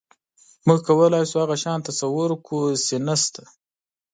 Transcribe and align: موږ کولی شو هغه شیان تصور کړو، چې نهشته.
موږ 0.67 0.79
کولی 0.87 1.23
شو 1.29 1.37
هغه 1.43 1.55
شیان 1.63 1.79
تصور 1.87 2.29
کړو، 2.45 2.63
چې 2.85 2.95
نهشته. 3.07 3.43